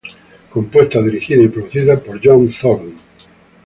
[0.49, 2.99] Compuestas, dirigidas y producidas por John Zorn.